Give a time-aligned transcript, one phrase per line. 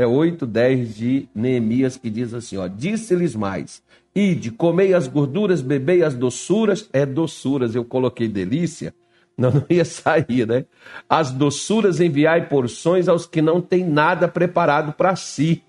[0.00, 3.82] é 8, 10 de Neemias, que diz assim: ó, disse-lhes mais:
[4.14, 8.94] ide, comei as gorduras, bebei as doçuras, é doçuras, eu coloquei delícia,
[9.36, 10.64] não, não ia sair, né?
[11.08, 15.62] As doçuras enviai porções aos que não têm nada preparado para si,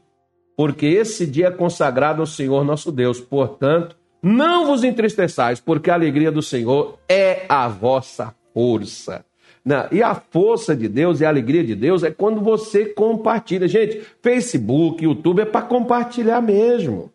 [0.56, 3.20] porque esse dia é consagrado ao Senhor nosso Deus.
[3.20, 9.26] Portanto, não vos entristeçais, porque a alegria do Senhor é a vossa força.
[9.64, 13.68] Não, e a força de Deus e a alegria de Deus é quando você compartilha.
[13.68, 17.12] Gente, Facebook, YouTube é para compartilhar mesmo.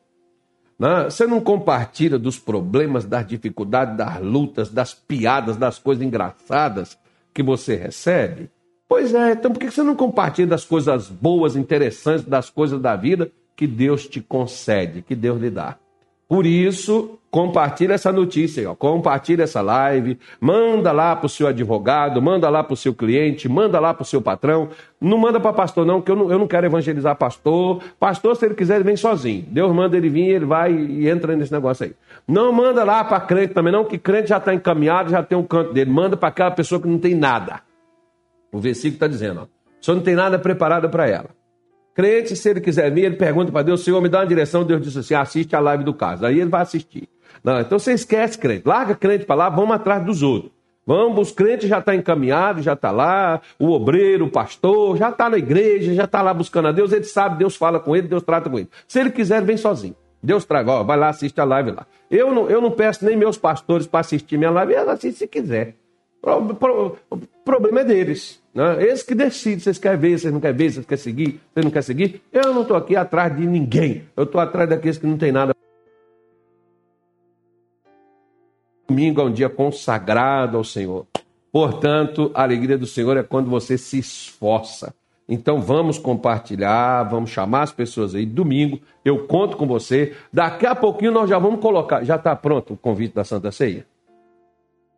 [0.78, 6.98] Não, você não compartilha dos problemas, das dificuldades, das lutas, das piadas, das coisas engraçadas
[7.32, 8.50] que você recebe?
[8.88, 12.94] Pois é, então por que você não compartilha das coisas boas, interessantes, das coisas da
[12.94, 15.76] vida que Deus te concede, que Deus lhe dá?
[16.28, 18.74] Por isso, compartilha essa notícia, aí, ó.
[18.74, 23.48] compartilha essa live, manda lá para o seu advogado, manda lá para o seu cliente,
[23.48, 24.70] manda lá para o seu patrão.
[25.00, 27.80] Não manda para pastor, não, que eu não, eu não quero evangelizar pastor.
[28.00, 29.44] Pastor, se ele quiser, ele vem sozinho.
[29.48, 31.94] Deus manda ele vir, ele vai e entra nesse negócio aí.
[32.26, 35.44] Não manda lá para crente também, não, que crente já está encaminhado, já tem um
[35.44, 35.90] canto dele.
[35.90, 37.60] Manda para aquela pessoa que não tem nada.
[38.50, 39.46] O versículo está dizendo, ó.
[39.80, 41.35] Só não tem nada preparado para ela.
[41.96, 44.62] Crente, se ele quiser vir, ele pergunta para Deus, Senhor, me dá uma direção.
[44.62, 46.26] Deus diz assim: assiste a live do caso.
[46.26, 47.08] Aí ele vai assistir.
[47.42, 48.68] Não, então você esquece crente.
[48.68, 50.52] Larga crente para lá, vamos atrás dos outros.
[50.86, 55.08] Vamos, os crentes já estão tá encaminhados, já está lá, o obreiro, o pastor, já
[55.08, 58.06] está na igreja, já está lá buscando a Deus, ele sabe, Deus fala com ele,
[58.06, 58.68] Deus trata com ele.
[58.86, 59.96] Se ele quiser, vem sozinho.
[60.22, 61.86] Deus traga, ó, vai lá, assiste a live lá.
[62.10, 65.26] Eu não, eu não peço nem meus pastores para assistir minha live, ela assiste se
[65.26, 65.74] quiser.
[66.22, 68.40] O problema é deles.
[68.56, 68.82] Né?
[68.84, 71.70] Eles que decidem, vocês querem ver, vocês não querem ver, vocês querem seguir, vocês não
[71.70, 72.22] querem seguir.
[72.32, 74.04] Eu não estou aqui atrás de ninguém.
[74.16, 75.54] Eu estou atrás daqueles que não tem nada.
[78.88, 81.06] Domingo é um dia consagrado ao Senhor.
[81.52, 84.94] Portanto, a alegria do Senhor é quando você se esforça.
[85.28, 88.24] Então vamos compartilhar, vamos chamar as pessoas aí.
[88.24, 90.14] Domingo eu conto com você.
[90.32, 92.04] Daqui a pouquinho nós já vamos colocar.
[92.04, 93.86] Já está pronto o convite da Santa Ceia?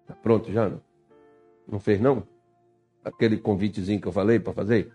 [0.03, 0.69] Está pronto já?
[0.69, 0.81] Não,
[1.73, 2.23] não fez não?
[3.05, 4.91] Aquele convitezinho que eu falei para fazer?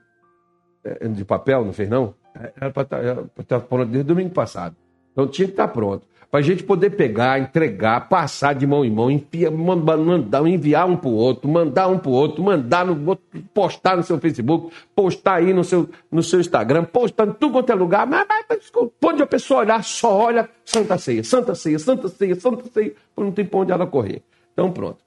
[0.83, 2.13] É, de papel, não fez não?
[2.35, 4.75] É, era para estar tá, tá pronto desde domingo passado.
[5.11, 6.05] Então tinha que estar tá pronto.
[6.33, 10.97] Para a gente poder pegar, entregar, passar de mão em mão, enviar, mandar, enviar um
[10.97, 13.15] para o outro, mandar um para o outro, mandar no,
[13.53, 17.71] postar no seu Facebook, postar aí no seu, no seu Instagram, postar em tudo quanto
[17.71, 18.07] é lugar.
[18.07, 18.71] Mas, mas
[19.05, 23.31] onde a pessoa olhar, só olha Santa Ceia, Santa Ceia, Santa Ceia, Santa Ceia, não
[23.31, 24.23] tem para onde ela correr.
[24.53, 24.97] Então pronto.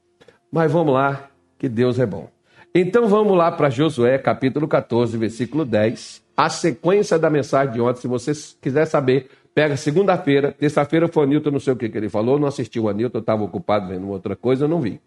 [0.53, 2.36] Mas vamos lá, que Deus é bom.
[2.78, 6.22] Então vamos lá para Josué, capítulo 14, versículo 10.
[6.37, 11.26] A sequência da mensagem de ontem, se você quiser saber, pega segunda-feira, terça-feira foi o
[11.26, 14.06] Nilton, não sei o que, que ele falou, não assisti o eu estava ocupado vendo
[14.10, 15.00] outra coisa, eu não vi.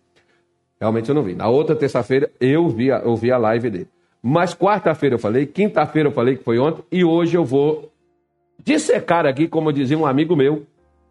[0.81, 1.35] Realmente eu não vi.
[1.35, 3.87] Na outra terça-feira eu vi, eu vi a live dele.
[4.19, 7.91] Mas quarta-feira eu falei, quinta-feira eu falei que foi ontem, e hoje eu vou
[8.65, 10.65] dissecar aqui, como dizia um amigo meu,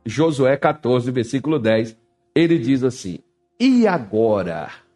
[0.05, 1.97] Josué 14, versículo 10.
[2.35, 3.21] Ele diz assim:
[3.61, 4.88] E agora?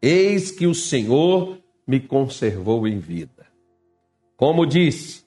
[0.00, 3.46] Eis que o Senhor me conservou em vida.
[4.36, 5.24] Como disse,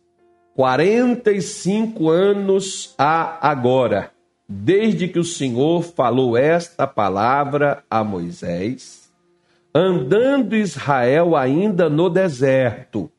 [0.56, 4.12] 45 anos há agora,
[4.48, 9.12] desde que o Senhor falou esta palavra a Moisés,
[9.76, 13.12] andando Israel ainda no deserto.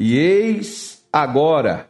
[0.00, 1.88] E eis agora,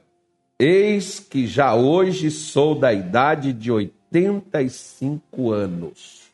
[0.58, 6.30] eis que já hoje sou da idade de 85 anos.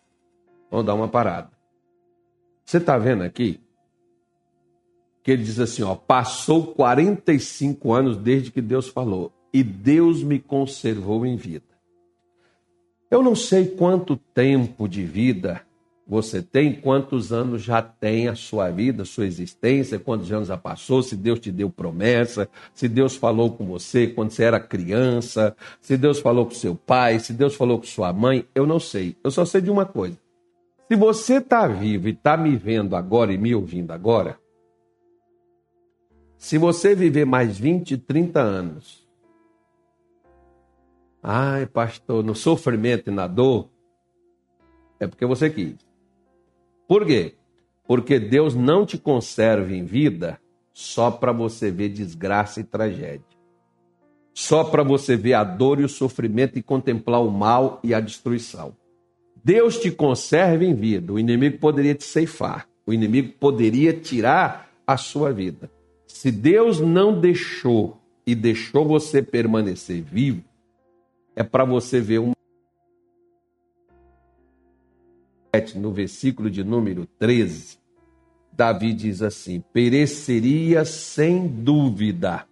[0.71, 1.52] Vamos dar uma parada.
[2.73, 3.61] Você está vendo aqui?
[5.23, 10.39] Que ele diz assim: ó, passou 45 anos desde que Deus falou, e Deus me
[10.39, 11.67] conservou em vida.
[13.11, 15.61] Eu não sei quanto tempo de vida
[16.09, 20.57] você tem, quantos anos já tem a sua vida, a sua existência, quantos anos já
[20.57, 25.55] passou, se Deus te deu promessa, se Deus falou com você quando você era criança,
[25.79, 29.15] se Deus falou com seu pai, se Deus falou com sua mãe, eu não sei.
[29.23, 30.22] Eu só sei de uma coisa.
[30.91, 34.39] Se você está vivo e está me vendo agora e me ouvindo agora,
[36.37, 39.09] se você viver mais 20, 30 anos,
[41.23, 43.71] ai, pastor, no sofrimento e na dor,
[44.99, 45.77] é porque você quis.
[46.87, 47.37] Por quê?
[47.87, 50.41] Porque Deus não te conserva em vida
[50.73, 53.25] só para você ver desgraça e tragédia.
[54.35, 58.01] Só para você ver a dor e o sofrimento e contemplar o mal e a
[58.01, 58.75] destruição.
[59.45, 61.13] Deus te conserva em vida.
[61.13, 62.69] O inimigo poderia te ceifar.
[62.87, 65.71] O inimigo poderia tirar a sua vida.
[66.07, 70.45] Se Deus não deixou e deixou você permanecer vivo,
[71.35, 72.33] é para você ver um
[75.77, 77.79] no versículo de número 13,
[78.53, 82.47] Davi diz assim: pereceria sem dúvida,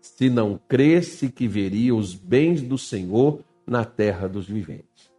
[0.00, 5.12] se não cresce que veria os bens do Senhor na terra dos viventes.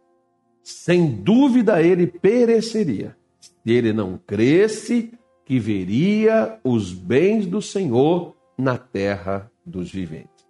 [0.70, 5.12] Sem dúvida ele pereceria, se ele não cresce
[5.44, 10.46] que veria os bens do Senhor na terra dos viventes.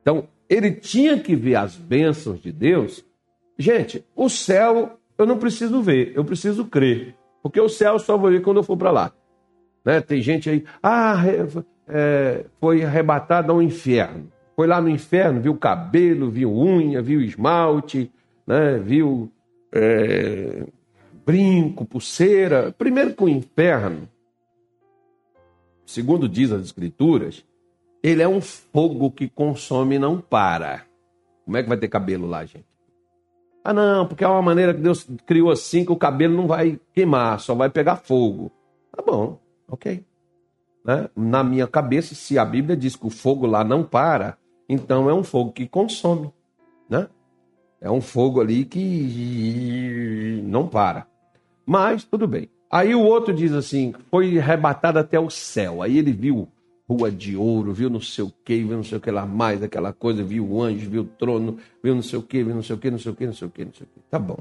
[0.00, 3.04] Então, ele tinha que ver as bênçãos de Deus.
[3.58, 7.16] Gente, o céu eu não preciso ver, eu preciso crer.
[7.42, 9.12] Porque o céu só vou ver quando eu for para lá.
[9.84, 10.00] Né?
[10.00, 11.20] Tem gente aí, ah,
[11.88, 14.30] é, foi arrebatado ao inferno.
[14.54, 18.10] Foi lá no inferno, viu cabelo, viu unha, viu esmalte,
[18.46, 18.78] né?
[18.78, 19.30] viu
[19.72, 20.66] é,
[21.24, 22.72] brinco, pulseira.
[22.76, 24.08] Primeiro que o inferno,
[25.84, 27.44] segundo diz as escrituras,
[28.02, 30.84] ele é um fogo que consome e não para.
[31.44, 32.66] Como é que vai ter cabelo lá, gente?
[33.64, 36.80] Ah, não, porque é uma maneira que Deus criou assim que o cabelo não vai
[36.94, 38.50] queimar, só vai pegar fogo.
[38.94, 39.38] Tá bom,
[39.68, 40.04] ok.
[40.84, 41.10] Né?
[41.14, 44.38] Na minha cabeça, se a Bíblia diz que o fogo lá não para,
[44.68, 46.32] então é um fogo que consome.
[46.88, 47.08] Né?
[47.80, 51.06] É um fogo ali que não para.
[51.64, 52.48] Mas tudo bem.
[52.70, 55.82] Aí o outro diz assim: foi arrebatado até o céu.
[55.82, 56.48] Aí ele viu
[56.88, 59.62] rua de ouro, viu não sei o que, viu não sei o que lá mais,
[59.62, 62.62] aquela coisa, viu o anjo, viu o trono, viu não sei o que, viu não
[62.62, 64.00] sei o que, não sei o que, não sei o que, não sei o que.
[64.10, 64.38] Tá bom.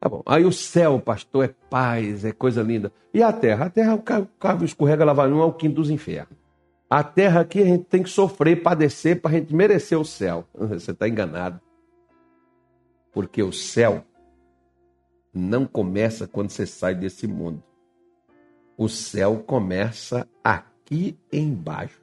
[0.00, 0.22] Tá bom.
[0.24, 2.90] Aí o céu, pastor, é paz, é coisa linda.
[3.12, 3.66] E a terra?
[3.66, 4.02] A terra, o
[4.38, 6.40] carro escorrega, lá vai um ao quinto dos infernos.
[6.88, 10.44] A terra aqui a gente tem que sofrer, padecer, para a gente merecer o céu.
[10.58, 11.60] Você está enganado.
[13.12, 14.04] Porque o céu
[15.32, 17.62] não começa quando você sai desse mundo.
[18.76, 22.00] O céu começa aqui embaixo.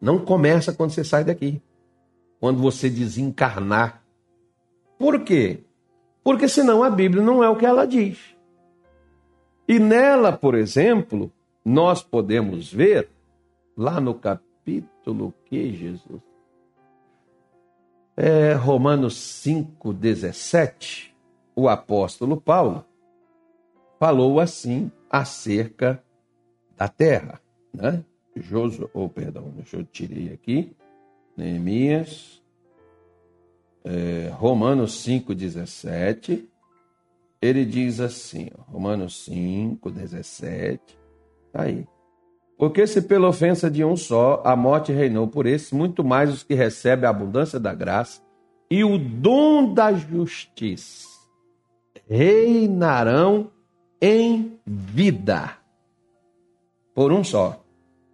[0.00, 1.62] Não começa quando você sai daqui.
[2.40, 4.02] Quando você desencarnar.
[4.98, 5.62] Por quê?
[6.24, 8.18] Porque senão a Bíblia não é o que ela diz.
[9.68, 11.30] E nela, por exemplo,
[11.64, 13.08] nós podemos ver,
[13.76, 16.31] lá no capítulo que Jesus?
[18.16, 21.14] É, Romanos 5, 17,
[21.56, 22.84] o apóstolo Paulo
[23.98, 26.02] falou assim acerca
[26.76, 27.40] da terra.
[27.72, 28.04] Né?
[28.36, 30.74] Josué, oh, perdão, deixa eu tirar aqui.
[31.36, 32.42] Neemias,
[33.84, 36.46] é, Romanos 5,17.
[37.40, 40.98] Ele diz assim, Romanos 5, 17.
[41.52, 41.86] Tá aí.
[42.56, 46.42] Porque se pela ofensa de um só a morte reinou por esse, muito mais os
[46.42, 48.22] que recebem a abundância da graça
[48.70, 51.08] e o dom da justiça
[52.08, 53.50] reinarão
[54.00, 55.56] em vida
[56.94, 57.64] por um só,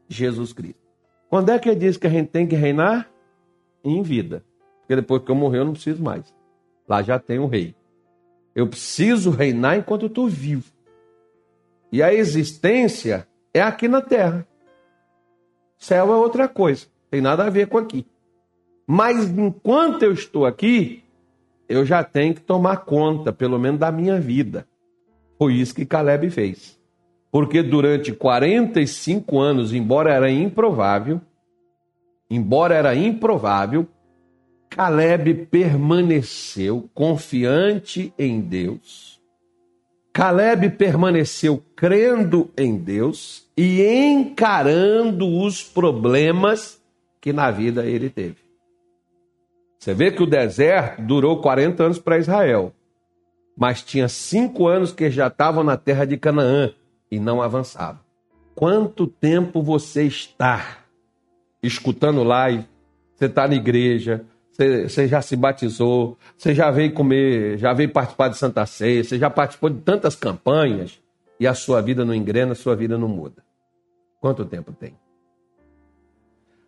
[0.08, 0.80] Jesus Cristo.
[1.28, 3.10] Quando é que ele diz que a gente tem que reinar?
[3.84, 4.44] Em vida.
[4.80, 6.34] Porque depois que eu morrer, eu não preciso mais.
[6.88, 7.74] Lá já tem um rei.
[8.54, 10.72] Eu preciso reinar enquanto eu estou vivo.
[11.92, 13.27] E a existência
[13.58, 14.46] é aqui na terra.
[15.76, 16.86] Céu é outra coisa.
[17.10, 18.06] Tem nada a ver com aqui.
[18.86, 21.04] Mas enquanto eu estou aqui,
[21.68, 24.66] eu já tenho que tomar conta, pelo menos, da minha vida.
[25.38, 26.78] Foi isso que Caleb fez.
[27.30, 31.20] Porque durante 45 anos, embora era improvável,
[32.30, 33.86] embora era improvável,
[34.70, 39.17] Caleb permaneceu confiante em Deus.
[40.18, 46.82] Caleb permaneceu crendo em Deus e encarando os problemas
[47.20, 48.36] que na vida ele teve.
[49.78, 52.74] Você vê que o deserto durou 40 anos para Israel
[53.58, 56.70] mas tinha cinco anos que já estavam na terra de Canaã
[57.10, 58.00] e não avançavam.
[58.54, 60.78] Quanto tempo você está
[61.60, 62.64] escutando live?
[63.16, 64.24] Você está na igreja,
[64.58, 69.16] você, já se batizou, você já veio comer, já veio participar de Santa Ceia, você
[69.16, 71.00] já participou de tantas campanhas
[71.38, 73.44] e a sua vida não engrena, a sua vida não muda.
[74.20, 74.96] Quanto tempo tem?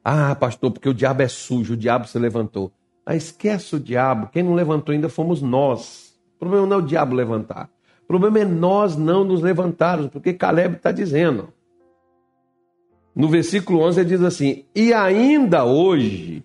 [0.05, 2.73] Ah, pastor, porque o diabo é sujo, o diabo se levantou.
[3.05, 6.17] Ah, esquece o diabo, quem não levantou ainda fomos nós.
[6.37, 7.69] O problema não é o diabo levantar.
[8.05, 11.53] O problema é nós não nos levantarmos, porque Caleb está dizendo.
[13.15, 16.45] No versículo 11 ele diz assim: E ainda hoje,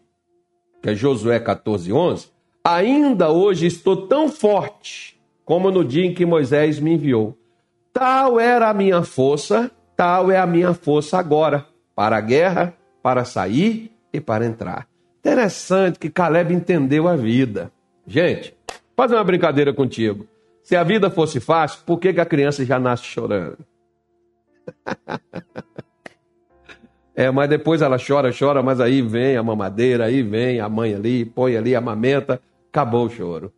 [0.86, 2.27] que é Josué 14, 11,
[2.63, 7.36] ainda hoje estou tão forte como no dia em que Moisés me enviou.
[7.92, 11.65] Tal era a minha força, tal é a minha força agora,
[11.96, 14.88] para a guerra, para sair e para entrar.
[15.22, 17.72] Interessante que Caleb entendeu a vida.
[18.06, 18.56] Gente,
[18.96, 20.27] fazer uma brincadeira contigo.
[20.62, 23.58] Se a vida fosse fácil, por que, que a criança já nasce chorando?
[27.15, 30.93] é, mas depois ela chora, chora, mas aí vem a mamadeira, aí vem a mãe
[30.93, 33.53] ali, põe ali, amamenta, acabou o choro.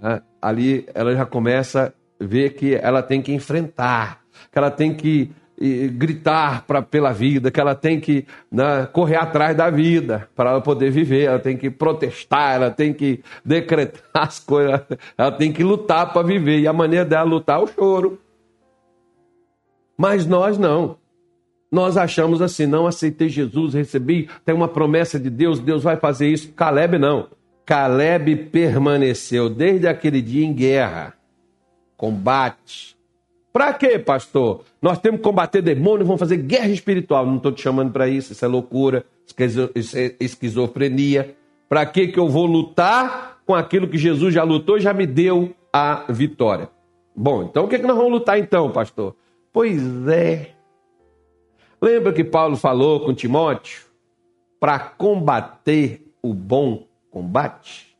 [0.00, 0.22] Né?
[0.40, 5.88] Ali ela já começa vê que ela tem que enfrentar, que ela tem que e,
[5.88, 10.60] gritar pra, pela vida, que ela tem que né, correr atrás da vida para ela
[10.60, 14.82] poder viver, ela tem que protestar, ela tem que decretar as coisas,
[15.16, 16.60] ela tem que lutar para viver.
[16.60, 18.18] E a maneira dela lutar é o choro.
[19.96, 20.98] Mas nós não.
[21.76, 26.26] Nós achamos assim, não aceitei Jesus, recebi, tem uma promessa de Deus, Deus vai fazer
[26.26, 26.50] isso.
[26.52, 27.28] Caleb não.
[27.66, 31.12] Caleb permaneceu desde aquele dia em guerra,
[31.94, 32.96] combate,
[33.52, 34.62] para quê, pastor?
[34.80, 37.26] Nós temos que combater demônios, vamos fazer guerra espiritual.
[37.26, 39.04] Não estou te chamando para isso, isso é loucura,
[39.74, 41.36] isso é esquizofrenia.
[41.68, 46.06] Para que eu vou lutar com aquilo que Jesus já lutou já me deu a
[46.08, 46.70] vitória?
[47.14, 49.14] Bom, então o que, que nós vamos lutar então, pastor?
[49.52, 50.55] Pois é.
[51.80, 53.84] Lembra que Paulo falou com Timóteo?
[54.58, 57.96] Para combater o bom combate?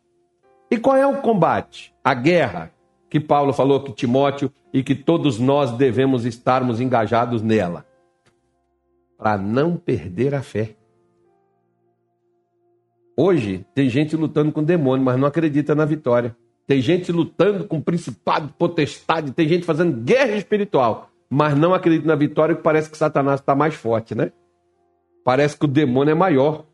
[0.71, 1.95] E qual é o combate?
[2.02, 2.73] A guerra
[3.09, 7.87] que Paulo falou que Timóteo e que todos nós devemos estarmos engajados nela,
[9.16, 10.75] para não perder a fé.
[13.16, 16.37] Hoje tem gente lutando com demônio, mas não acredita na vitória.
[16.66, 22.14] Tem gente lutando com principado, potestade, tem gente fazendo guerra espiritual, mas não acredita na
[22.14, 24.33] vitória, que parece que Satanás está mais forte, né?
[25.25, 26.64] Parece que o demônio é maior.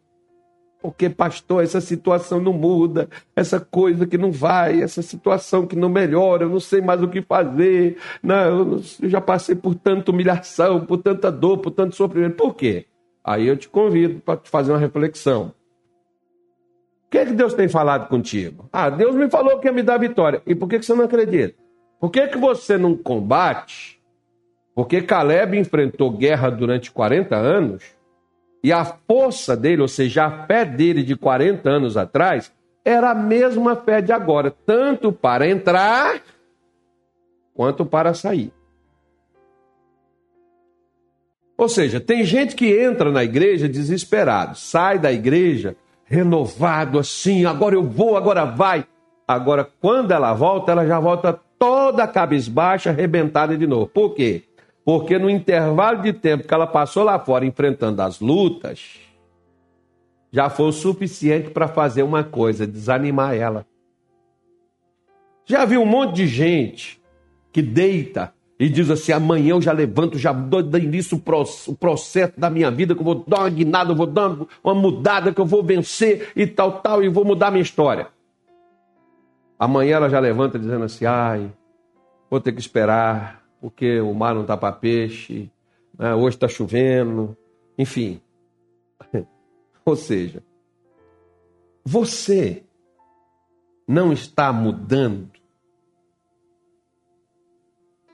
[0.83, 5.89] Porque, pastor, essa situação não muda, essa coisa que não vai, essa situação que não
[5.89, 10.85] melhora, eu não sei mais o que fazer, não, eu já passei por tanta humilhação,
[10.85, 12.35] por tanta dor, por tanto sofrimento.
[12.35, 12.87] Por quê?
[13.23, 15.55] Aí eu te convido para fazer uma reflexão.
[17.07, 18.69] O que é que Deus tem falado contigo?
[18.73, 20.43] Ah, Deus me falou que ia me dar vitória.
[20.45, 21.55] E por que, que você não acredita?
[22.01, 24.02] Por que, que você não combate?
[24.75, 27.83] Porque Caleb enfrentou guerra durante 40 anos
[28.65, 32.53] e a força dele, ou seja, a fé dele de 40 anos atrás,
[32.85, 36.21] era a mesma fé de agora, tanto para entrar
[37.55, 38.53] quanto para sair.
[41.57, 47.75] Ou seja, tem gente que entra na igreja desesperado, sai da igreja renovado assim, agora
[47.75, 48.85] eu vou, agora vai.
[49.27, 53.87] Agora, quando ela volta, ela já volta toda cabisbaixa, arrebentada de novo.
[53.87, 54.43] Por quê?
[54.85, 58.99] Porque no intervalo de tempo que ela passou lá fora enfrentando as lutas,
[60.31, 63.67] já foi o suficiente para fazer uma coisa, desanimar ela.
[65.45, 67.01] Já viu um monte de gente
[67.53, 71.21] que deita e diz assim: amanhã eu já levanto, já dou início
[71.67, 74.75] o processo da minha vida, que eu vou dar uma guinada, eu vou dar uma
[74.75, 78.09] mudada, que eu vou vencer e tal, tal, e vou mudar minha história.
[79.59, 81.53] Amanhã ela já levanta dizendo assim: ai,
[82.31, 85.49] vou ter que esperar, porque o mar não está para peixe,
[85.97, 86.13] né?
[86.17, 87.37] hoje está chovendo,
[87.79, 88.21] enfim.
[89.87, 90.43] Ou seja,
[91.85, 92.65] você
[93.87, 95.31] não está mudando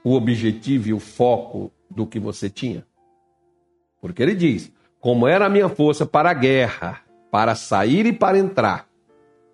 [0.04, 2.86] o objetivo e o foco do que você tinha?
[4.02, 8.38] Porque ele diz: como era a minha força para a guerra, para sair e para
[8.38, 8.86] entrar,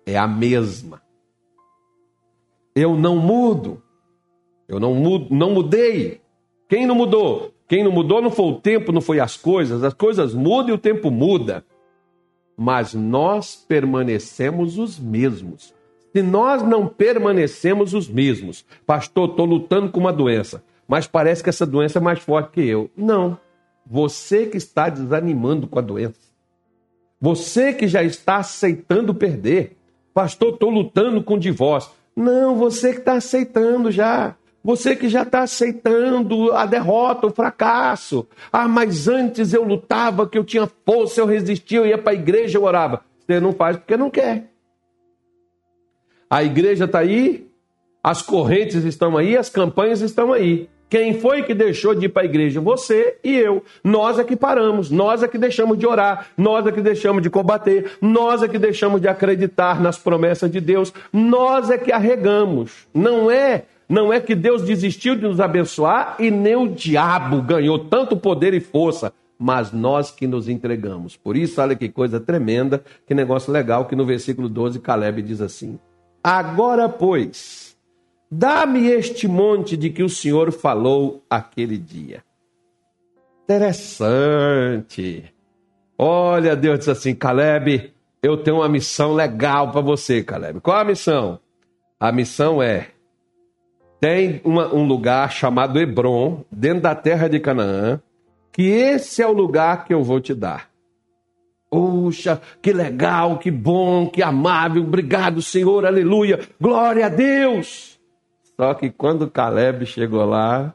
[0.05, 1.01] é a mesma.
[2.75, 3.81] Eu não mudo.
[4.67, 4.95] Eu não,
[5.29, 6.21] não mudei.
[6.67, 7.53] Quem não mudou?
[7.67, 9.83] Quem não mudou não foi o tempo, não foi as coisas.
[9.83, 11.63] As coisas mudam e o tempo muda.
[12.57, 15.73] Mas nós permanecemos os mesmos.
[16.15, 21.49] Se nós não permanecemos os mesmos, pastor, estou lutando com uma doença, mas parece que
[21.49, 22.89] essa doença é mais forte que eu.
[22.95, 23.37] Não.
[23.85, 26.19] Você que está desanimando com a doença.
[27.19, 29.75] Você que já está aceitando perder.
[30.13, 31.91] Pastor, estou lutando com divórcio.
[32.15, 34.35] Não, você que está aceitando já.
[34.65, 38.27] Você que já está aceitando a derrota, o fracasso.
[38.51, 42.15] Ah, mas antes eu lutava, que eu tinha força, eu resistia, eu ia para a
[42.15, 43.01] igreja, eu orava.
[43.19, 44.49] Você não faz porque não quer.
[46.27, 47.47] A igreja está aí,
[48.03, 50.67] as correntes estão aí, as campanhas estão aí.
[50.89, 52.59] Quem foi que deixou de ir para a igreja?
[52.59, 53.63] Você e eu.
[53.83, 57.29] Nós é que paramos, nós é que deixamos de orar, nós é que deixamos de
[57.29, 62.87] combater, nós é que deixamos de acreditar nas promessas de Deus, nós é que arregamos.
[62.91, 67.77] Não é não é que Deus desistiu de nos abençoar e nem o diabo ganhou
[67.77, 71.15] tanto poder e força, mas nós que nos entregamos.
[71.15, 75.41] Por isso, olha que coisa tremenda, que negócio legal, que no versículo 12 Caleb diz
[75.41, 75.77] assim:
[76.23, 77.77] Agora, pois,
[78.31, 82.23] dá-me este monte de que o Senhor falou aquele dia.
[83.43, 85.31] Interessante.
[85.97, 90.59] Olha, Deus disse assim: Caleb, eu tenho uma missão legal para você, Caleb.
[90.59, 91.39] Qual a missão?
[91.99, 92.87] A missão é
[94.05, 97.99] tem uma, um lugar chamado Hebron, dentro da terra de Canaã,
[98.51, 100.69] que esse é o lugar que eu vou te dar.
[101.71, 107.99] Puxa, que legal, que bom, que amável, obrigado, Senhor, aleluia, glória a Deus.
[108.55, 110.71] Só que quando Caleb chegou lá,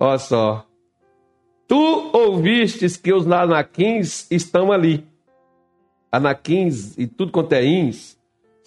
[0.00, 0.64] olha só,
[1.66, 5.06] tu ouvistes que os anaquins estão ali.
[6.10, 8.17] Anaquins e tudo quanto é ins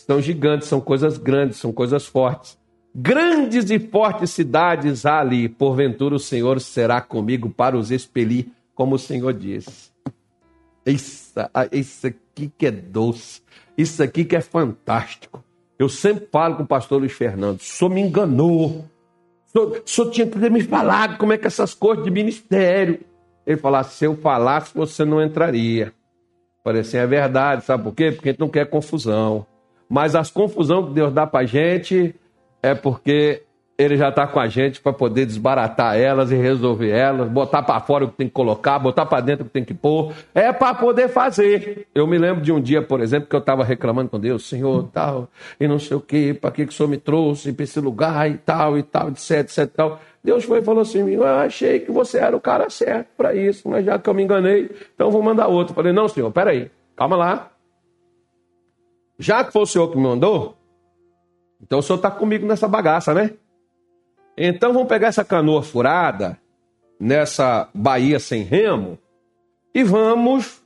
[0.05, 2.58] são gigantes, são coisas grandes, são coisas fortes.
[2.93, 8.96] Grandes e fortes cidades há ali, porventura o Senhor será comigo para os expelir, como
[8.96, 9.91] o Senhor disse.
[10.86, 11.34] Isso,
[11.72, 13.41] isso aqui que é doce,
[13.77, 15.43] isso aqui que é fantástico.
[15.77, 18.86] Eu sempre falo com o pastor Luiz Fernando, o senhor me enganou.
[19.53, 23.00] O senhor, tinha que ter me falado como é que essas coisas de ministério.
[23.46, 25.93] Ele falava, se eu falasse, você não entraria.
[26.63, 28.12] Falei assim, é verdade, sabe por quê?
[28.12, 29.46] Porque a gente não quer confusão.
[29.91, 32.15] Mas as confusões que Deus dá pra gente
[32.63, 33.43] é porque
[33.77, 37.77] ele já está com a gente para poder desbaratar elas e resolver elas, botar para
[37.81, 40.13] fora o que tem que colocar, botar para dentro o que tem que pôr.
[40.33, 41.88] É para poder fazer.
[41.93, 44.88] Eu me lembro de um dia, por exemplo, que eu estava reclamando com Deus, Senhor,
[44.93, 45.27] tal,
[45.60, 48.31] e não sei o quê, para que, que o Senhor me trouxe para esse lugar
[48.31, 50.00] e tal, e tal, etc, etc, tal.
[50.24, 53.67] Deus foi e falou assim: Eu achei que você era o cara certo para isso,
[53.67, 55.74] mas já que eu me enganei, então vou mandar outro.
[55.74, 57.50] Falei: Não, senhor, peraí, calma lá.
[59.18, 60.58] Já que foi o senhor que me mandou,
[61.62, 63.32] então o senhor está comigo nessa bagaça, né?
[64.38, 66.38] Então vamos pegar essa canoa furada,
[67.00, 68.98] nessa baía sem remo,
[69.74, 70.62] e vamos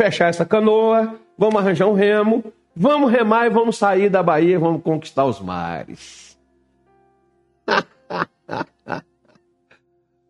[0.00, 4.58] fechar essa canoa, vamos arranjar um remo, vamos remar e vamos sair da baía e
[4.58, 6.38] vamos conquistar os mares.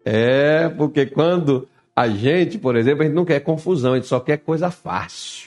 [0.05, 4.19] é, porque quando a gente, por exemplo, a gente não quer confusão, a gente só
[4.21, 5.38] quer coisa fácil.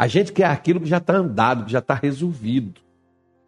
[0.00, 2.80] A gente quer aquilo que já está andado, que já está resolvido.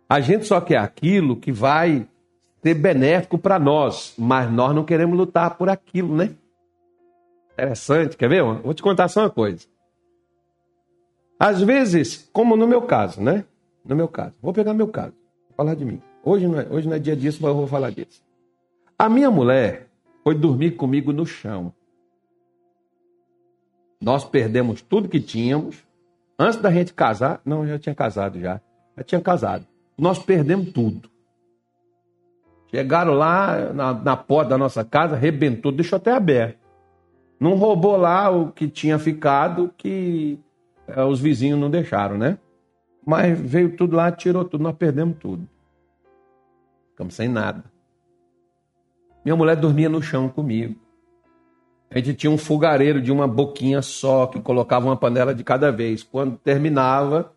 [0.07, 2.07] A gente só quer aquilo que vai
[2.63, 6.35] ser benéfico para nós, mas nós não queremos lutar por aquilo, né?
[7.55, 8.43] Interessante, quer ver?
[8.43, 9.67] Vou te contar só uma coisa.
[11.41, 13.47] Às vezes, como no meu caso, né?
[13.83, 15.15] No meu caso, vou pegar meu caso,
[15.49, 16.03] vou falar de mim.
[16.23, 18.23] Hoje não, é, hoje não é dia disso, mas eu vou falar disso.
[18.99, 19.87] A minha mulher
[20.23, 21.73] foi dormir comigo no chão.
[23.99, 25.91] Nós perdemos tudo que tínhamos.
[26.43, 28.61] Antes da gente casar, não, já tinha casado já.
[28.97, 29.65] Já tinha casado.
[29.97, 31.09] Nós perdemos tudo.
[32.69, 36.59] Chegaram lá na, na porta da nossa casa, arrebentou, deixou até aberto.
[37.39, 40.37] Não roubou lá o que tinha ficado, que
[40.89, 42.37] é, os vizinhos não deixaram, né?
[43.07, 45.49] Mas veio tudo lá, tirou tudo, nós perdemos tudo.
[46.91, 47.63] Ficamos sem nada.
[49.25, 50.75] Minha mulher dormia no chão comigo.
[51.95, 55.71] A gente tinha um fogareiro de uma boquinha só, que colocava uma panela de cada
[55.71, 56.03] vez.
[56.03, 57.33] Quando terminava,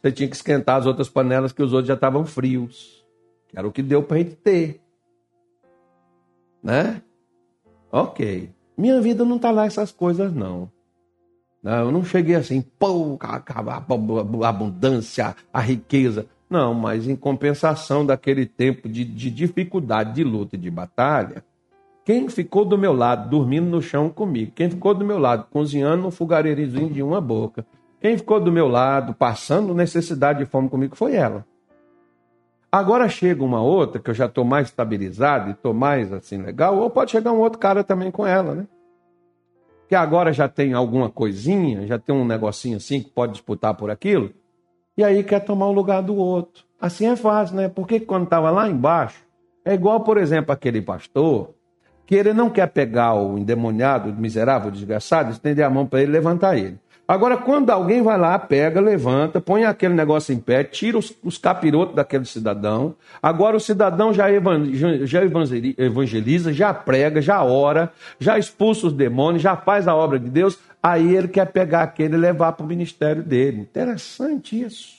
[0.00, 3.04] você tinha que esquentar as outras panelas, que os outros já estavam frios.
[3.54, 4.80] Era o que deu para a gente ter.
[6.62, 7.02] Né?
[7.92, 8.50] Ok.
[8.76, 10.70] Minha vida não está lá essas coisas, não.
[11.62, 11.84] não.
[11.84, 16.26] Eu não cheguei assim, pô, a abundância, a riqueza.
[16.48, 21.44] Não, mas em compensação daquele tempo de, de dificuldade, de luta e de batalha,
[22.10, 26.08] quem ficou do meu lado dormindo no chão comigo, quem ficou do meu lado cozinhando
[26.08, 27.64] um fogareirinho de uma boca,
[28.00, 31.46] quem ficou do meu lado passando necessidade de fome comigo foi ela.
[32.72, 36.78] Agora chega uma outra, que eu já estou mais estabilizado e estou mais assim legal,
[36.78, 38.66] ou pode chegar um outro cara também com ela, né?
[39.88, 43.88] Que agora já tem alguma coisinha, já tem um negocinho assim que pode disputar por
[43.88, 44.32] aquilo,
[44.98, 46.64] e aí quer tomar o lugar do outro.
[46.80, 47.68] Assim é fácil, né?
[47.68, 49.24] Porque quando estava lá embaixo,
[49.64, 51.54] é igual, por exemplo, aquele pastor,
[52.10, 56.02] que ele não quer pegar o endemoniado, o miserável, o desgraçado, estender a mão para
[56.02, 56.76] ele levantar ele.
[57.06, 61.38] Agora, quando alguém vai lá, pega, levanta, põe aquele negócio em pé, tira os, os
[61.38, 64.26] capirotos daquele cidadão, agora o cidadão já,
[65.78, 70.58] evangeliza, já prega, já ora, já expulsa os demônios, já faz a obra de Deus,
[70.82, 73.60] aí ele quer pegar aquele e levar para o ministério dele.
[73.60, 74.96] Interessante isso.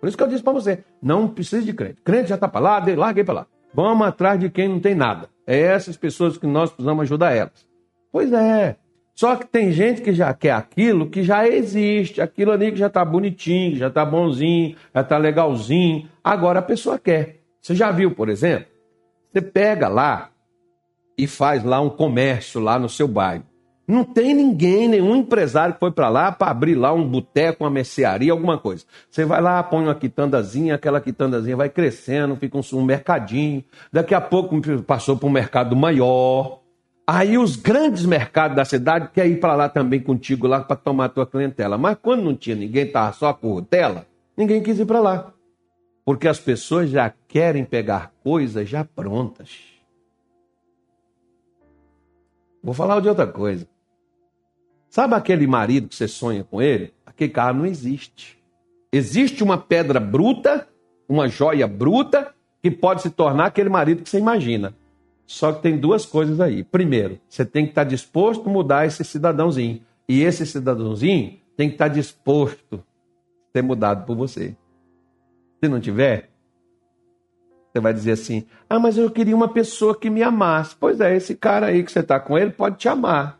[0.00, 2.00] Por isso que eu disse para você, não precisa de crente.
[2.02, 3.46] Crente já está para lá, larguei para lá.
[3.74, 5.28] Vamos atrás de quem não tem nada.
[5.50, 7.66] É essas pessoas que nós precisamos ajudar elas.
[8.12, 8.76] Pois é,
[9.14, 12.86] só que tem gente que já quer aquilo que já existe, aquilo ali que já
[12.86, 16.08] está bonitinho, já está bonzinho, já está legalzinho.
[16.22, 17.40] Agora a pessoa quer.
[17.60, 18.66] Você já viu, por exemplo?
[19.32, 20.30] Você pega lá
[21.16, 23.42] e faz lá um comércio lá no seu bairro.
[23.88, 27.70] Não tem ninguém, nenhum empresário que foi para lá para abrir lá um boteco, uma
[27.70, 28.84] mercearia, alguma coisa.
[29.10, 33.64] Você vai lá, põe uma quitandazinha, aquela quitandazinha vai crescendo, fica um, um mercadinho.
[33.90, 36.60] Daqui a pouco passou para um mercado maior.
[37.06, 41.06] Aí os grandes mercados da cidade querem ir para lá também contigo lá para tomar
[41.06, 41.78] a tua clientela.
[41.78, 44.04] Mas quando não tinha ninguém, estava só a corrutela,
[44.36, 45.32] ninguém quis ir para lá.
[46.04, 49.48] Porque as pessoas já querem pegar coisas já prontas.
[52.62, 53.66] Vou falar de outra coisa.
[54.88, 56.92] Sabe aquele marido que você sonha com ele?
[57.04, 58.38] Aquele cara não existe.
[58.92, 60.66] Existe uma pedra bruta,
[61.08, 64.74] uma joia bruta, que pode se tornar aquele marido que você imagina.
[65.26, 66.64] Só que tem duas coisas aí.
[66.64, 69.82] Primeiro, você tem que estar disposto a mudar esse cidadãozinho.
[70.08, 74.56] E esse cidadãozinho tem que estar disposto a ser mudado por você.
[75.62, 76.30] Se não tiver,
[77.70, 80.74] você vai dizer assim: ah, mas eu queria uma pessoa que me amasse.
[80.74, 83.38] Pois é, esse cara aí que você está com ele pode te amar.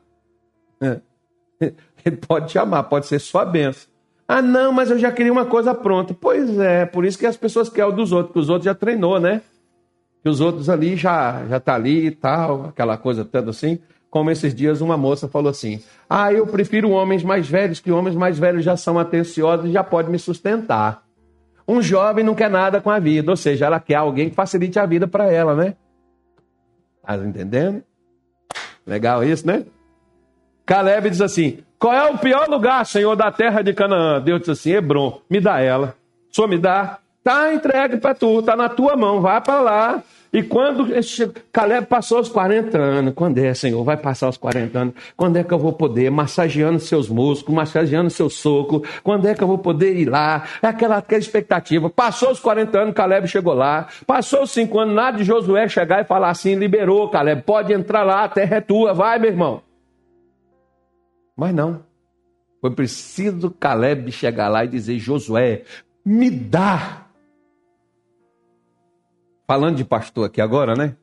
[2.04, 3.88] Ele pode te amar, pode ser sua benção.
[4.26, 6.14] Ah, não, mas eu já queria uma coisa pronta.
[6.14, 8.74] Pois é, por isso que as pessoas querem o dos outros, que os outros já
[8.74, 9.40] treinou, né?
[10.22, 13.78] Que os outros ali já já tá ali e tal, aquela coisa toda assim.
[14.10, 18.16] Como esses dias uma moça falou assim: "Ah, eu prefiro homens mais velhos, que homens
[18.16, 21.02] mais velhos já são atenciosos e já podem me sustentar".
[21.66, 24.78] Um jovem não quer nada com a vida, ou seja, ela quer alguém que facilite
[24.78, 25.74] a vida para ela, né?
[27.02, 27.82] Tá entendendo?
[28.86, 29.64] Legal isso, né?
[30.68, 34.20] Caleb diz assim: qual é o pior lugar, Senhor, da terra de Canaã?
[34.20, 35.94] Deus disse assim: Hebron, me dá ela.
[36.30, 36.98] Só me dá.
[37.24, 40.02] Tá entregue para tu, tá na tua mão, vai para lá.
[40.30, 40.88] E quando
[41.50, 44.94] Caleb passou os 40 anos, quando é, Senhor, vai passar os 40 anos?
[45.16, 46.10] Quando é que eu vou poder?
[46.10, 48.82] Massageando seus músculos, massageando seu soco.
[49.02, 50.42] Quando é que eu vou poder ir lá?
[50.60, 51.88] É aquela, aquela expectativa.
[51.88, 53.86] Passou os 40 anos, Caleb chegou lá.
[54.06, 58.02] Passou os 5 anos, nada de Josué chegar e falar assim: liberou, Caleb, pode entrar
[58.02, 59.67] lá, a terra é tua, vai, meu irmão.
[61.38, 61.84] Mas não.
[62.60, 65.62] Foi preciso Caleb chegar lá e dizer: Josué,
[66.04, 67.06] me dá.
[69.46, 70.96] Falando de pastor aqui agora, né?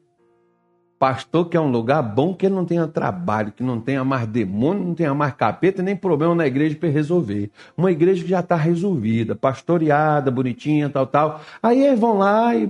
[1.00, 4.84] Pastor que é um lugar bom que não tenha trabalho, que não tenha mais demônio,
[4.84, 7.50] não tenha mais capeta, nem problema na igreja para resolver.
[7.78, 11.42] Uma igreja que já está resolvida, pastoreada, bonitinha, tal, tal.
[11.64, 12.70] Aí eles vão lá e.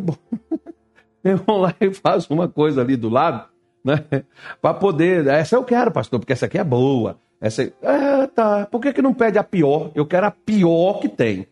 [1.24, 3.48] eles vão lá e fazem uma coisa ali do lado,
[3.84, 4.06] né?
[4.62, 5.26] Para poder.
[5.26, 7.20] Essa eu quero, pastor, porque essa aqui é boa.
[7.40, 8.66] Essa ah, tá.
[8.66, 9.92] Por que, que não pede a pior?
[9.94, 11.48] Eu quero a pior que tem.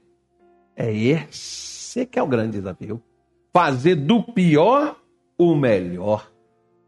[0.76, 3.02] É esse que é o grande desafio.
[3.54, 4.96] Fazer do pior
[5.38, 6.34] o melhor.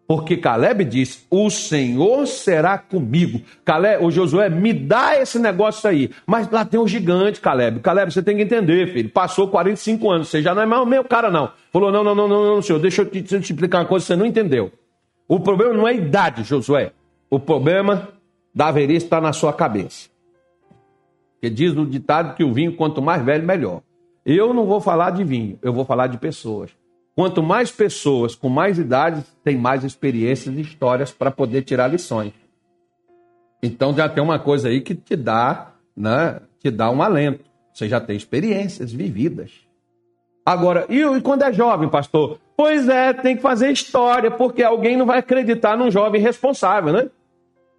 [0.07, 3.41] Porque Caleb disse: O Senhor será comigo.
[3.63, 6.11] Caleb, o Josué, me dá esse negócio aí.
[6.25, 7.79] Mas lá tem um gigante, Caleb.
[7.79, 9.09] Caleb, você tem que entender, filho.
[9.09, 11.51] Passou 45 anos, você já não é mais o meu cara, não.
[11.71, 12.79] Falou: não, não, não, não, não, senhor.
[12.79, 14.71] Deixa eu te, te explicar uma coisa você não entendeu.
[15.27, 16.91] O problema não é a idade, Josué.
[17.29, 18.09] O problema
[18.55, 20.09] da velhice está na sua cabeça.
[21.33, 23.81] Porque diz no ditado que o vinho, quanto mais velho, melhor.
[24.25, 26.71] Eu não vou falar de vinho, eu vou falar de pessoas.
[27.13, 32.33] Quanto mais pessoas com mais idade têm mais experiências e histórias para poder tirar lições.
[33.61, 37.43] Então já tem uma coisa aí que te dá, né, te dá um alento.
[37.73, 39.51] Você já tem experiências vividas.
[40.45, 42.39] Agora, e, e quando é jovem, pastor?
[42.55, 47.09] Pois é, tem que fazer história, porque alguém não vai acreditar num jovem responsável, né?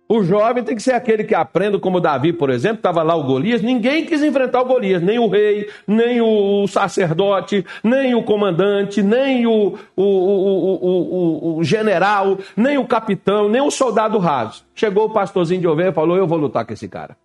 [0.08, 3.24] O jovem tem que ser aquele que aprenda, como Davi, por exemplo, estava lá o
[3.24, 9.02] Golias, ninguém quis enfrentar o Golias, nem o rei, nem o sacerdote, nem o comandante,
[9.02, 14.64] nem o, o, o, o general, nem o capitão, nem o soldado raso.
[14.76, 17.16] Chegou o pastorzinho de ovelha e falou: Eu vou lutar com esse cara.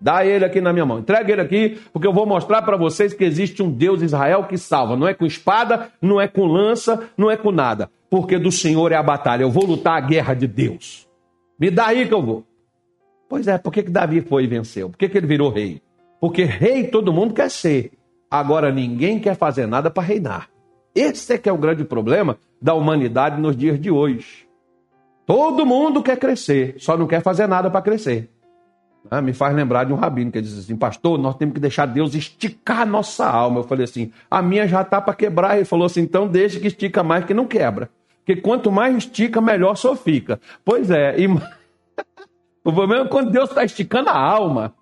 [0.00, 3.12] Dá ele aqui na minha mão, entrega ele aqui, porque eu vou mostrar para vocês
[3.12, 4.96] que existe um Deus Israel que salva.
[4.96, 8.92] Não é com espada, não é com lança, não é com nada, porque do Senhor
[8.92, 9.42] é a batalha.
[9.42, 11.03] Eu vou lutar a guerra de Deus.
[11.58, 12.44] Me dá aí que eu vou.
[13.28, 14.90] Pois é, por que, que Davi foi e venceu?
[14.90, 15.80] Por que, que ele virou rei?
[16.20, 17.92] Porque rei todo mundo quer ser.
[18.30, 20.48] Agora ninguém quer fazer nada para reinar.
[20.94, 24.46] Esse é que é o grande problema da humanidade nos dias de hoje.
[25.26, 28.30] Todo mundo quer crescer, só não quer fazer nada para crescer.
[29.10, 31.86] Ah, me faz lembrar de um rabino que diz assim, pastor, nós temos que deixar
[31.86, 33.60] Deus esticar a nossa alma.
[33.60, 35.56] Eu falei assim, a minha já está para quebrar.
[35.56, 37.90] Ele falou assim, então deixa que estica mais que não quebra.
[38.24, 40.40] Porque quanto mais estica, melhor só fica.
[40.64, 41.26] Pois é, e...
[42.64, 44.74] o problema é quando Deus está esticando a alma,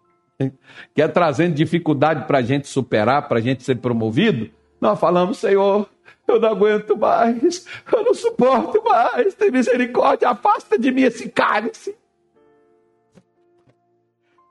[0.94, 4.48] que é trazendo dificuldade para a gente superar, para a gente ser promovido.
[4.80, 5.88] Nós falamos, Senhor,
[6.26, 11.96] eu não aguento mais, eu não suporto mais, tem misericórdia, afasta de mim esse cálice.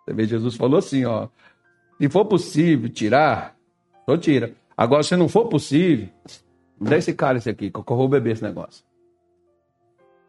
[0.03, 1.29] Você vê, Jesus falou assim, ó,
[1.97, 3.55] se for possível tirar,
[4.05, 4.53] só tira.
[4.75, 6.09] Agora, se não for possível,
[6.81, 8.83] dá esse cálice aqui, que eu vou beber esse negócio.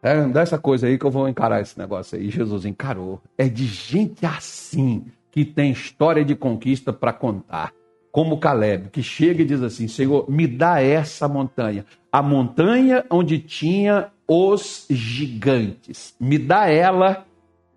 [0.03, 2.29] É, dá essa coisa aí que eu vou encarar esse negócio aí.
[2.29, 3.23] Jesus encarou.
[3.39, 7.73] É de gente assim que tem história de conquista para contar.
[8.11, 11.87] Como Caleb, que chega e diz assim: Senhor, me dá essa montanha.
[12.11, 16.15] A montanha onde tinha os gigantes.
[16.21, 17.25] Me dá ela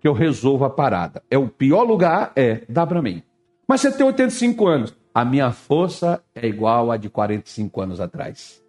[0.00, 1.22] que eu resolvo a parada.
[1.30, 2.32] É o pior lugar?
[2.36, 3.22] É, dá para mim.
[3.68, 4.94] Mas você tem 85 anos.
[5.14, 8.62] A minha força é igual a de 45 anos atrás.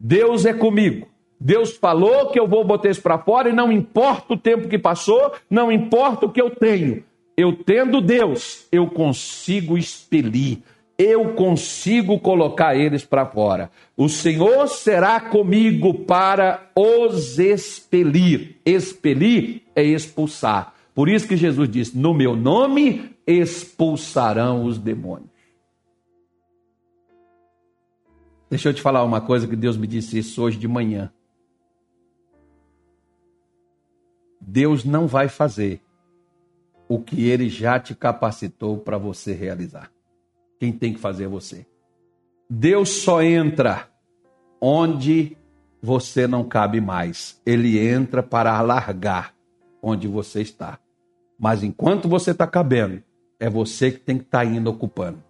[0.00, 1.06] Deus é comigo.
[1.38, 4.78] Deus falou que eu vou botar isso para fora e não importa o tempo que
[4.78, 7.04] passou, não importa o que eu tenho.
[7.36, 10.58] Eu tendo Deus, eu consigo expelir.
[10.98, 13.70] eu consigo colocar eles para fora.
[13.96, 18.56] O Senhor será comigo para os expelir.
[18.66, 20.74] Expelir é expulsar.
[20.94, 25.29] Por isso que Jesus disse: No meu nome expulsarão os demônios.
[28.50, 31.12] Deixa eu te falar uma coisa que Deus me disse isso hoje de manhã.
[34.40, 35.80] Deus não vai fazer
[36.88, 39.92] o que ele já te capacitou para você realizar.
[40.58, 41.64] Quem tem que fazer é você.
[42.48, 43.88] Deus só entra
[44.60, 45.36] onde
[45.80, 47.40] você não cabe mais.
[47.46, 49.32] Ele entra para alargar
[49.80, 50.80] onde você está.
[51.38, 53.00] Mas enquanto você está cabendo,
[53.38, 55.22] é você que tem que estar tá indo ocupando.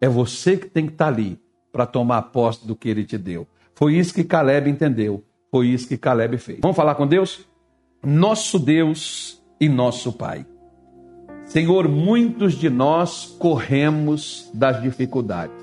[0.00, 1.40] É você que tem que estar tá ali
[1.72, 3.46] para tomar posse do que ele te deu.
[3.74, 5.24] Foi isso que Caleb entendeu.
[5.50, 6.58] Foi isso que Caleb fez.
[6.60, 7.46] Vamos falar com Deus?
[8.02, 10.46] Nosso Deus e nosso Pai.
[11.44, 15.56] Senhor, muitos de nós corremos das dificuldades.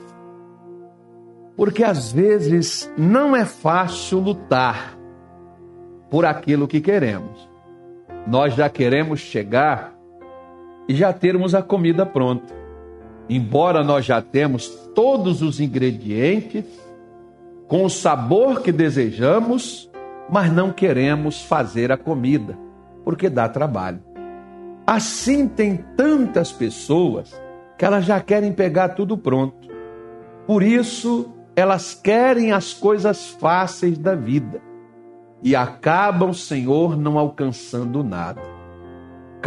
[1.55, 4.97] Porque às vezes não é fácil lutar
[6.09, 7.49] por aquilo que queremos.
[8.27, 9.95] Nós já queremos chegar
[10.87, 12.56] e já termos a comida pronta.
[13.29, 16.65] Embora nós já temos todos os ingredientes
[17.67, 19.89] com o sabor que desejamos,
[20.29, 22.57] mas não queremos fazer a comida,
[23.03, 23.99] porque dá trabalho.
[24.85, 27.39] Assim tem tantas pessoas
[27.77, 29.67] que elas já querem pegar tudo pronto.
[30.45, 34.61] Por isso, elas querem as coisas fáceis da vida
[35.43, 38.56] e acabam, Senhor, não alcançando nada.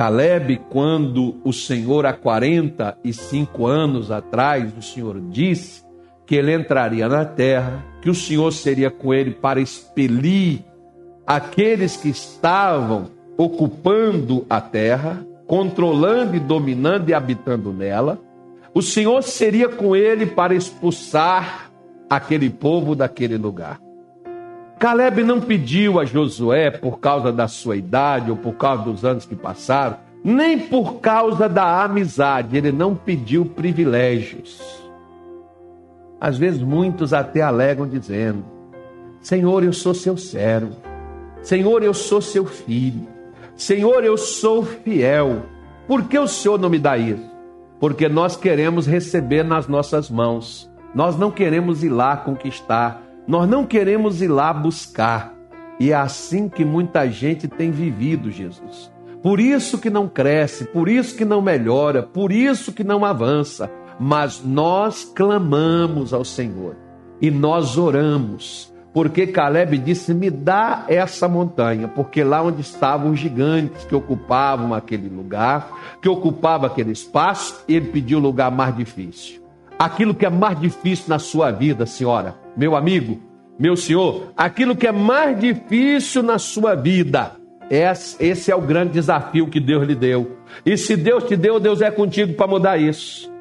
[0.00, 5.84] Caleb, quando o Senhor, há 45 anos atrás, o Senhor disse
[6.24, 10.60] que ele entraria na terra, que o Senhor seria com ele para expelir
[11.26, 18.18] aqueles que estavam ocupando a terra, controlando e dominando e habitando nela,
[18.72, 21.70] o Senhor seria com ele para expulsar
[22.08, 23.78] aquele povo daquele lugar.
[24.80, 29.26] Caleb não pediu a Josué por causa da sua idade ou por causa dos anos
[29.26, 34.58] que passaram, nem por causa da amizade, ele não pediu privilégios.
[36.18, 38.42] Às vezes muitos até alegam dizendo:
[39.20, 40.74] Senhor, eu sou seu servo.
[41.42, 43.06] Senhor, eu sou seu filho.
[43.54, 45.42] Senhor, eu sou fiel.
[45.86, 47.30] Por que o Senhor não me dá isso?
[47.78, 50.70] Porque nós queremos receber nas nossas mãos.
[50.94, 53.09] Nós não queremos ir lá conquistar.
[53.26, 55.34] Nós não queremos ir lá buscar.
[55.78, 58.90] E é assim que muita gente tem vivido, Jesus.
[59.22, 63.70] Por isso que não cresce, por isso que não melhora, por isso que não avança.
[63.98, 66.76] Mas nós clamamos ao Senhor
[67.20, 73.18] e nós oramos porque Caleb disse: Me dá essa montanha, porque lá onde estavam os
[73.18, 79.40] gigantes que ocupavam aquele lugar, que ocupava aquele espaço, ele pediu o lugar mais difícil.
[79.78, 83.18] Aquilo que é mais difícil na sua vida, senhora, meu amigo,
[83.58, 87.32] meu senhor, aquilo que é mais difícil na sua vida,
[87.70, 90.36] esse é o grande desafio que Deus lhe deu.
[90.66, 93.32] E se Deus te deu, Deus é contigo para mudar isso.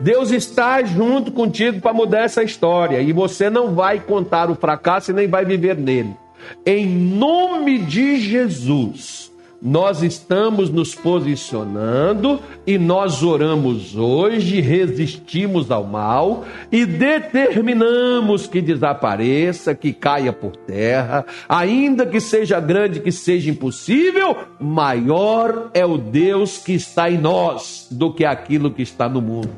[0.00, 5.10] Deus está junto contigo para mudar essa história e você não vai contar o fracasso
[5.10, 6.16] e nem vai viver nele.
[6.64, 9.30] Em nome de Jesus,
[9.64, 19.72] nós estamos nos posicionando e nós oramos hoje, resistimos ao mal e determinamos que desapareça,
[19.72, 26.58] que caia por terra, ainda que seja grande, que seja impossível, maior é o Deus
[26.58, 29.50] que está em nós do que aquilo que está no mundo.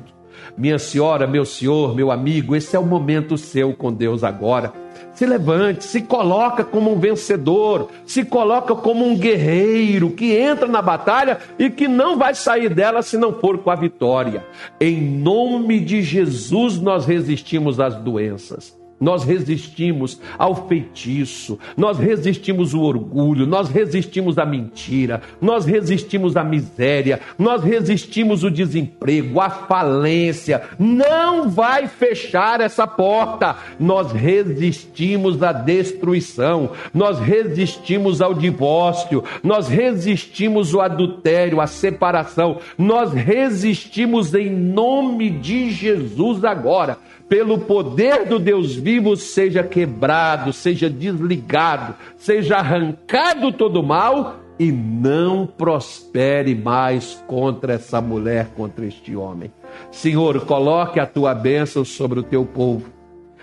[0.54, 4.83] Minha senhora, meu senhor, meu amigo, esse é o momento seu com Deus agora.
[5.14, 10.82] Se levante, se coloca como um vencedor, se coloca como um guerreiro que entra na
[10.82, 14.44] batalha e que não vai sair dela se não for com a vitória.
[14.80, 18.83] Em nome de Jesus, nós resistimos às doenças.
[19.04, 26.42] Nós resistimos ao feitiço, nós resistimos o orgulho, nós resistimos a mentira, nós resistimos a
[26.42, 30.62] miséria, nós resistimos o desemprego, a falência.
[30.78, 33.56] Não vai fechar essa porta.
[33.78, 42.58] Nós resistimos à destruição, nós resistimos ao divórcio, nós resistimos o adultério, a separação.
[42.78, 46.96] Nós resistimos em nome de Jesus agora
[47.28, 55.46] pelo poder do Deus vivo, seja quebrado, seja desligado, seja arrancado todo mal e não
[55.46, 59.52] prospere mais contra essa mulher, contra este homem.
[59.90, 62.92] Senhor, coloque a tua bênção sobre o teu povo.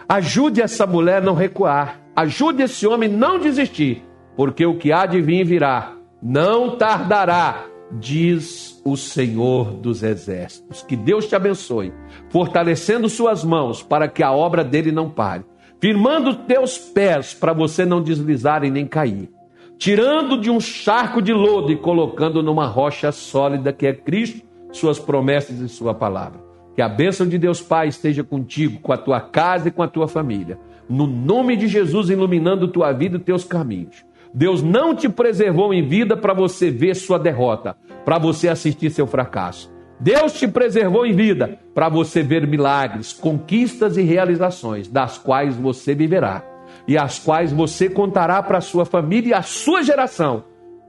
[0.08, 2.00] Ajude essa mulher a não recuar.
[2.16, 4.04] Ajude esse homem a não desistir,
[4.36, 5.94] porque o que há de vir virá.
[6.22, 10.82] Não tardará diz o Senhor dos Exércitos.
[10.84, 11.94] Que Deus te abençoe,
[12.30, 15.44] fortalecendo suas mãos para que a obra dele não pare,
[15.80, 19.30] firmando teus pés para você não deslizar e nem cair,
[19.78, 25.00] tirando de um charco de lodo e colocando numa rocha sólida que é Cristo, suas
[25.00, 26.40] promessas e sua palavra.
[26.76, 29.88] Que a bênção de Deus Pai esteja contigo, com a tua casa e com a
[29.88, 30.58] tua família.
[30.88, 34.06] No nome de Jesus, iluminando tua vida e teus caminhos.
[34.34, 39.06] Deus não te preservou em vida para você ver sua derrota, para você assistir seu
[39.06, 39.72] fracasso.
[40.00, 45.94] Deus te preservou em vida para você ver milagres, conquistas e realizações, das quais você
[45.94, 46.44] viverá
[46.88, 50.44] e as quais você contará para sua família e a sua geração.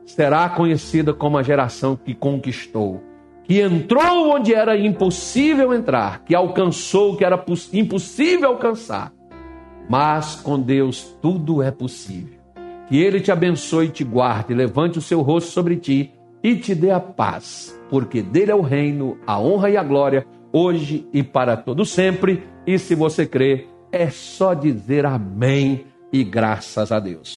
[0.07, 3.03] Será conhecida como a geração que conquistou,
[3.45, 9.13] que entrou onde era impossível entrar, que alcançou o que era impossível alcançar.
[9.89, 12.42] Mas com Deus tudo é possível.
[12.93, 16.75] Que Ele te abençoe e te guarde, levante o seu rosto sobre ti e te
[16.75, 21.23] dê a paz, porque dele é o reino, a honra e a glória, hoje e
[21.23, 22.43] para todo sempre.
[22.67, 27.31] E se você crê, é só dizer amém e graças a Deus.